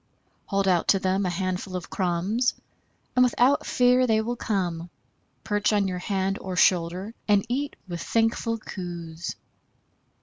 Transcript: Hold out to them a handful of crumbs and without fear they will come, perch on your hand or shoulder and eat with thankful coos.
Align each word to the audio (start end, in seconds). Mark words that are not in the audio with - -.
Hold 0.47 0.67
out 0.67 0.87
to 0.87 0.99
them 0.99 1.27
a 1.27 1.29
handful 1.29 1.75
of 1.75 1.91
crumbs 1.91 2.55
and 3.15 3.21
without 3.23 3.67
fear 3.67 4.07
they 4.07 4.19
will 4.19 4.35
come, 4.35 4.89
perch 5.43 5.71
on 5.71 5.87
your 5.87 5.99
hand 5.99 6.39
or 6.41 6.55
shoulder 6.55 7.13
and 7.27 7.45
eat 7.49 7.75
with 7.87 8.01
thankful 8.01 8.57
coos. 8.57 9.35